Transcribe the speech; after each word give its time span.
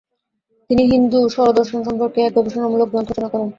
তিনি 0.69 0.83
হিন্দু 0.91 1.19
ষড়দর্শন 1.35 1.79
সম্পর্কে 1.87 2.19
এক 2.21 2.33
গবেষণামূলক 2.37 2.87
গ্রন্থ 2.91 3.09
রচনা 3.11 3.29
করেন। 3.31 3.47